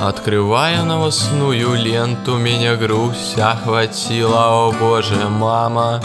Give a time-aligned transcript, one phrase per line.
[0.00, 6.00] Открывая новостную ленту, меня грусть охватила, о боже, мама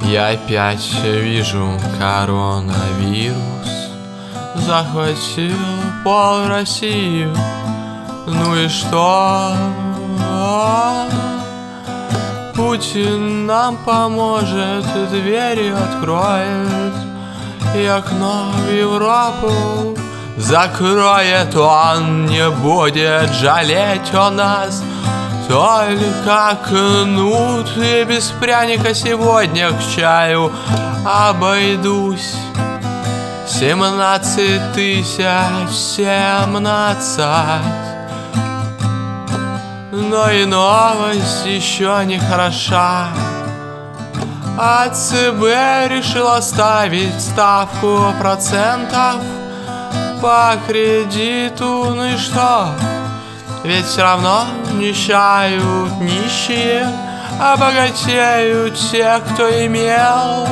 [0.00, 3.36] Я опять вижу коронавирус.
[4.54, 5.58] Захватил
[6.02, 7.28] пол России.
[8.26, 9.56] Ну и что?
[12.56, 16.94] Путин нам поможет, двери откроет
[17.76, 20.01] И окно в Европу
[20.36, 24.82] закроет Он не будет жалеть о нас.
[25.48, 30.52] Только кнут и без пряника сегодня к чаю
[31.04, 32.34] обойдусь.
[33.46, 37.22] Семнадцать тысяч семнадцать.
[39.92, 43.08] Но и новость еще не хороша.
[44.58, 49.16] А ЦБ решил оставить ставку процентов
[50.22, 52.68] по кредиту Ну и что?
[53.64, 54.44] Ведь все равно
[54.74, 56.86] нищают нищие
[57.40, 60.46] А богатеют те, кто имел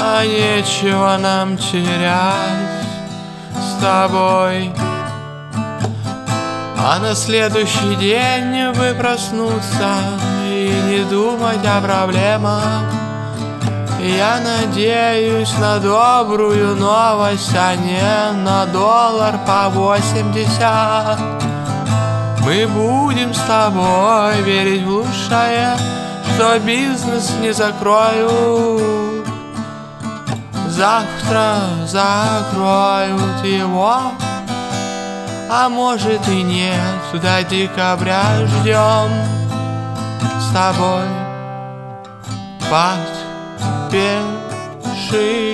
[0.00, 2.72] А нечего нам терять
[3.54, 4.72] с тобой
[6.84, 9.94] а на следующий день вы проснуться
[10.48, 12.82] и не думать о проблемах.
[14.02, 21.20] Я надеюсь на добрую новость, а не на доллар по 80.
[22.40, 25.76] Мы будем с тобой верить в лучшее,
[26.34, 29.24] что бизнес не закроют.
[30.66, 33.98] Завтра закроют его.
[35.48, 39.12] А может и нет, до декабря ждем
[40.40, 41.06] с тобой
[43.92, 44.00] 别
[44.94, 45.51] 睡